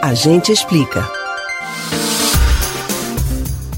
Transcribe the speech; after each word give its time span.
A 0.00 0.14
gente 0.14 0.52
explica. 0.52 1.10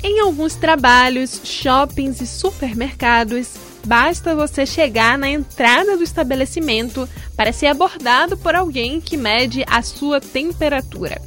Em 0.03 0.21
alguns 0.21 0.55
trabalhos, 0.55 1.41
shoppings 1.45 2.21
e 2.21 2.27
supermercados, 2.27 3.55
basta 3.87 4.35
você 4.35 4.67
chegar 4.67 5.17
na 5.17 5.31
entrada 5.31 5.97
do 5.97 6.03
estabelecimento 6.03 7.09
para 7.35 7.55
ser 7.55 7.69
abordado 7.69 8.37
por 8.37 8.55
alguém 8.55 9.01
que 9.01 9.17
mede 9.17 9.65
a 9.67 9.81
sua 9.81 10.21
temperatura. 10.21 11.23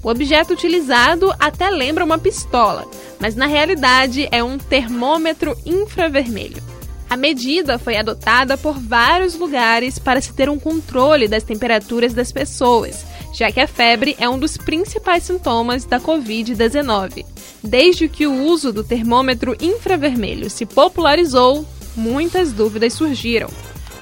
O 0.00 0.08
objeto 0.08 0.52
utilizado 0.52 1.34
até 1.40 1.68
lembra 1.68 2.04
uma 2.04 2.18
pistola, 2.18 2.86
mas 3.18 3.34
na 3.34 3.46
realidade 3.46 4.28
é 4.30 4.44
um 4.44 4.58
termômetro 4.58 5.56
infravermelho. 5.66 6.62
A 7.08 7.16
medida 7.16 7.78
foi 7.78 7.96
adotada 7.96 8.58
por 8.58 8.78
vários 8.78 9.36
lugares 9.36 9.98
para 9.98 10.20
se 10.20 10.32
ter 10.32 10.48
um 10.48 10.58
controle 10.58 11.28
das 11.28 11.44
temperaturas 11.44 12.12
das 12.12 12.32
pessoas, 12.32 13.04
já 13.32 13.50
que 13.52 13.60
a 13.60 13.68
febre 13.68 14.16
é 14.18 14.28
um 14.28 14.38
dos 14.38 14.56
principais 14.56 15.22
sintomas 15.22 15.84
da 15.84 16.00
Covid-19. 16.00 17.24
Desde 17.62 18.08
que 18.08 18.26
o 18.26 18.44
uso 18.44 18.72
do 18.72 18.82
termômetro 18.82 19.56
infravermelho 19.60 20.50
se 20.50 20.66
popularizou, 20.66 21.66
muitas 21.96 22.52
dúvidas 22.52 22.94
surgiram. 22.94 23.50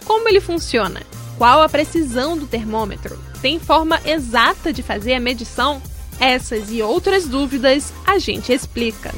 Como 0.05 0.29
ele 0.29 0.41
funciona? 0.41 1.03
Qual 1.37 1.63
a 1.63 1.69
precisão 1.69 2.39
do 2.39 2.47
termômetro? 2.47 3.19
Tem 3.43 3.59
forma 3.59 4.01
exata 4.05 4.73
de 4.73 4.83
fazer 4.83 5.15
a 5.15 5.21
medição? 5.21 5.83
Essas 6.21 6.71
e 6.71 6.81
outras 6.81 7.27
dúvidas 7.27 7.93
a 8.07 8.19
gente 8.19 8.53
explica. 8.53 9.13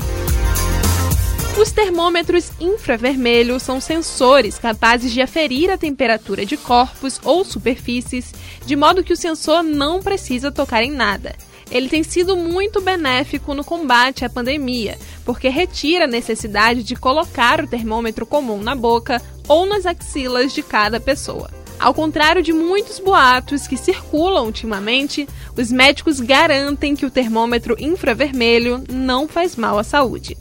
Os 1.58 1.72
termômetros 1.72 2.52
infravermelhos 2.60 3.62
são 3.62 3.80
sensores 3.80 4.58
capazes 4.58 5.10
de 5.10 5.22
aferir 5.22 5.70
a 5.70 5.78
temperatura 5.78 6.44
de 6.44 6.54
corpos 6.54 7.18
ou 7.24 7.46
superfícies, 7.46 8.34
de 8.66 8.76
modo 8.76 9.02
que 9.02 9.12
o 9.12 9.16
sensor 9.16 9.62
não 9.62 10.02
precisa 10.02 10.52
tocar 10.52 10.82
em 10.82 10.90
nada. 10.90 11.34
Ele 11.70 11.88
tem 11.88 12.02
sido 12.02 12.36
muito 12.36 12.82
benéfico 12.82 13.54
no 13.54 13.64
combate 13.64 14.22
à 14.22 14.28
pandemia, 14.28 14.98
porque 15.24 15.48
retira 15.48 16.04
a 16.04 16.08
necessidade 16.08 16.82
de 16.82 16.94
colocar 16.94 17.64
o 17.64 17.66
termômetro 17.66 18.26
comum 18.26 18.60
na 18.60 18.74
boca 18.74 19.20
ou 19.48 19.64
nas 19.64 19.86
axilas 19.86 20.52
de 20.52 20.62
cada 20.62 21.00
pessoa. 21.00 21.50
Ao 21.80 21.94
contrário 21.94 22.42
de 22.42 22.52
muitos 22.52 22.98
boatos 22.98 23.66
que 23.66 23.78
circulam 23.78 24.44
ultimamente, 24.44 25.26
os 25.56 25.72
médicos 25.72 26.20
garantem 26.20 26.94
que 26.94 27.06
o 27.06 27.10
termômetro 27.10 27.76
infravermelho 27.78 28.84
não 28.90 29.26
faz 29.26 29.56
mal 29.56 29.78
à 29.78 29.82
saúde. 29.82 30.36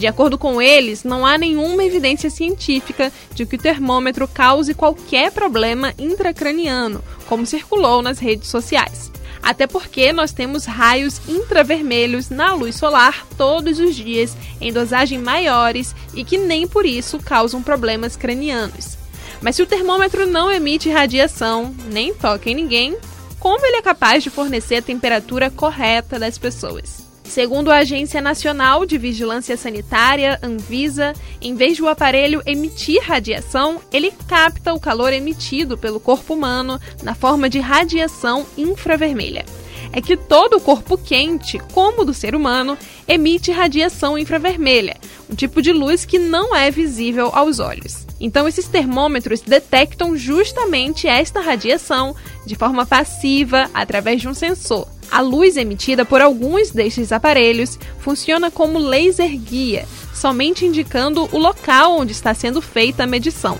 De 0.00 0.06
acordo 0.06 0.38
com 0.38 0.62
eles, 0.62 1.04
não 1.04 1.26
há 1.26 1.36
nenhuma 1.36 1.84
evidência 1.84 2.30
científica 2.30 3.12
de 3.34 3.44
que 3.44 3.56
o 3.56 3.58
termômetro 3.58 4.26
cause 4.26 4.72
qualquer 4.72 5.30
problema 5.30 5.92
intracraniano, 5.98 7.04
como 7.26 7.44
circulou 7.44 8.00
nas 8.00 8.18
redes 8.18 8.48
sociais. 8.48 9.12
Até 9.42 9.66
porque 9.66 10.10
nós 10.10 10.32
temos 10.32 10.64
raios 10.64 11.20
intravermelhos 11.28 12.30
na 12.30 12.54
luz 12.54 12.76
solar 12.76 13.26
todos 13.36 13.78
os 13.78 13.94
dias 13.94 14.34
em 14.58 14.72
dosagem 14.72 15.18
maiores 15.18 15.94
e 16.14 16.24
que 16.24 16.38
nem 16.38 16.66
por 16.66 16.86
isso 16.86 17.18
causam 17.18 17.62
problemas 17.62 18.16
cranianos. 18.16 18.96
Mas 19.42 19.56
se 19.56 19.62
o 19.62 19.66
termômetro 19.66 20.26
não 20.26 20.50
emite 20.50 20.88
radiação, 20.88 21.74
nem 21.92 22.14
toca 22.14 22.48
em 22.48 22.54
ninguém, 22.54 22.96
como 23.38 23.66
ele 23.66 23.76
é 23.76 23.82
capaz 23.82 24.22
de 24.22 24.30
fornecer 24.30 24.76
a 24.76 24.82
temperatura 24.82 25.50
correta 25.50 26.18
das 26.18 26.38
pessoas? 26.38 27.09
Segundo 27.30 27.70
a 27.70 27.76
Agência 27.76 28.20
Nacional 28.20 28.84
de 28.84 28.98
Vigilância 28.98 29.56
Sanitária, 29.56 30.36
Anvisa, 30.42 31.12
em 31.40 31.54
vez 31.54 31.76
de 31.76 31.82
o 31.82 31.86
aparelho 31.86 32.42
emitir 32.44 33.00
radiação, 33.04 33.80
ele 33.92 34.12
capta 34.26 34.74
o 34.74 34.80
calor 34.80 35.12
emitido 35.12 35.78
pelo 35.78 36.00
corpo 36.00 36.34
humano 36.34 36.80
na 37.04 37.14
forma 37.14 37.48
de 37.48 37.60
radiação 37.60 38.44
infravermelha. 38.58 39.44
É 39.92 40.00
que 40.00 40.16
todo 40.16 40.56
o 40.56 40.60
corpo 40.60 40.98
quente, 40.98 41.60
como 41.72 42.02
o 42.02 42.04
do 42.04 42.12
ser 42.12 42.34
humano, 42.34 42.76
emite 43.06 43.52
radiação 43.52 44.18
infravermelha, 44.18 44.96
um 45.30 45.36
tipo 45.36 45.62
de 45.62 45.72
luz 45.72 46.04
que 46.04 46.18
não 46.18 46.54
é 46.54 46.68
visível 46.68 47.30
aos 47.32 47.60
olhos. 47.60 48.08
Então, 48.18 48.48
esses 48.48 48.66
termômetros 48.66 49.40
detectam 49.40 50.16
justamente 50.16 51.06
esta 51.06 51.40
radiação 51.40 52.12
de 52.44 52.56
forma 52.56 52.84
passiva 52.84 53.70
através 53.72 54.20
de 54.20 54.26
um 54.26 54.34
sensor. 54.34 54.88
A 55.10 55.20
luz 55.20 55.56
emitida 55.56 56.04
por 56.04 56.20
alguns 56.20 56.70
destes 56.70 57.10
aparelhos 57.10 57.78
funciona 57.98 58.50
como 58.50 58.78
laser 58.78 59.36
guia, 59.36 59.86
somente 60.14 60.64
indicando 60.64 61.28
o 61.32 61.38
local 61.38 61.98
onde 61.98 62.12
está 62.12 62.32
sendo 62.32 62.62
feita 62.62 63.02
a 63.02 63.06
medição. 63.06 63.58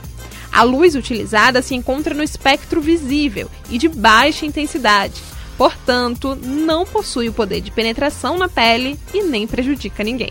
A 0.53 0.63
luz 0.63 0.95
utilizada 0.95 1.61
se 1.63 1.75
encontra 1.75 2.15
no 2.15 2.23
espectro 2.23 2.81
visível 2.81 3.51
e 3.69 3.79
de 3.79 3.89
baixa 3.89 4.47
intensidade, 4.47 5.21
portanto, 5.57 6.37
não 6.37 6.85
possui 6.85 7.29
o 7.29 7.33
poder 7.33 7.61
de 7.61 7.71
penetração 7.71 8.39
na 8.39 8.49
pele 8.49 8.99
e 9.13 9.23
nem 9.23 9.47
prejudica 9.47 10.05
ninguém. 10.05 10.31